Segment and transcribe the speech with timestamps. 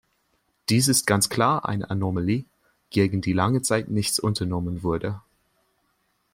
[0.69, 2.45] Dies ist ganz klar eine Anomalie,
[2.89, 5.21] gegen die lange Zeit nichts unternommen wurde.